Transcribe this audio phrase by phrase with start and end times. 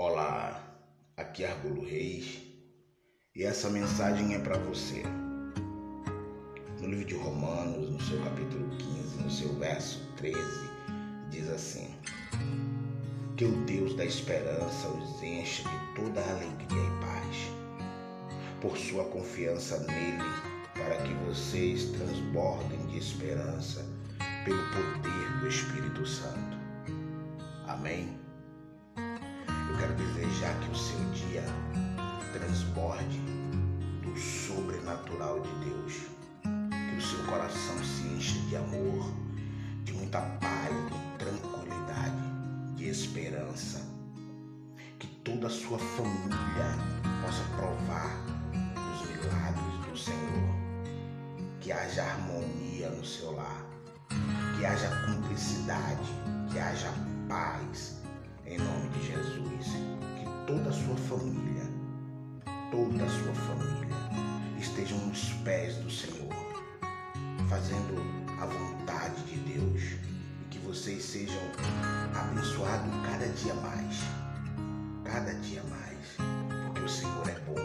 [0.00, 0.62] Olá,
[1.16, 2.40] aqui é Argulo Reis
[3.34, 5.02] e essa mensagem é para você.
[6.80, 10.38] No livro de Romanos, no seu capítulo 15, no seu verso 13,
[11.30, 11.96] diz assim:
[13.36, 17.36] Que o Deus da esperança os encha de toda alegria e paz,
[18.60, 20.22] por sua confiança nele,
[20.74, 23.84] para que vocês transbordem de esperança
[24.44, 26.56] pelo poder do Espírito Santo.
[27.66, 28.27] Amém?
[29.88, 31.42] Quero desejar que o seu dia
[32.34, 33.18] transborde
[34.02, 35.94] do sobrenatural de Deus.
[36.42, 39.10] Que o seu coração se encha de amor,
[39.84, 42.22] de muita paz, de tranquilidade,
[42.76, 43.80] de esperança.
[44.98, 46.76] Que toda a sua família
[47.22, 48.14] possa provar
[48.92, 50.54] os milagres do Senhor.
[51.60, 53.64] Que haja harmonia no seu lar.
[54.58, 56.12] Que haja cumplicidade,
[56.52, 56.92] que haja
[57.26, 57.87] paz,
[60.48, 61.62] toda a sua família,
[62.70, 63.94] toda a sua família
[64.58, 66.32] estejam nos pés do Senhor,
[67.50, 68.00] fazendo
[68.40, 69.82] a vontade de Deus
[70.40, 71.42] e que vocês sejam
[72.18, 74.00] abençoados cada dia mais,
[75.04, 76.16] cada dia mais,
[76.64, 77.60] porque o Senhor é bom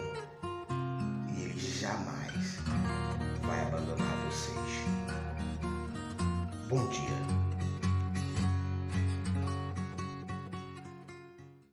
[1.34, 2.58] e Ele jamais
[3.46, 4.84] vai abandonar vocês.
[6.68, 7.23] Bom dia.